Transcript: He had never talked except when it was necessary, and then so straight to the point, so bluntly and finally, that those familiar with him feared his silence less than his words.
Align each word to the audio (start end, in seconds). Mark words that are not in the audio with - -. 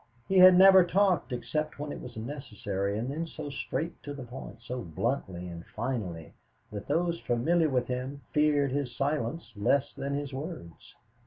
He 0.27 0.39
had 0.39 0.57
never 0.57 0.83
talked 0.83 1.31
except 1.31 1.77
when 1.77 1.91
it 1.91 2.01
was 2.01 2.17
necessary, 2.17 2.97
and 2.97 3.11
then 3.11 3.27
so 3.27 3.51
straight 3.51 4.01
to 4.01 4.15
the 4.15 4.23
point, 4.23 4.57
so 4.63 4.81
bluntly 4.81 5.47
and 5.47 5.63
finally, 5.75 6.33
that 6.71 6.87
those 6.87 7.19
familiar 7.19 7.69
with 7.69 7.85
him 7.85 8.21
feared 8.33 8.71
his 8.71 8.95
silence 8.95 9.51
less 9.55 9.93
than 9.93 10.15
his 10.15 10.33
words. 10.33 10.95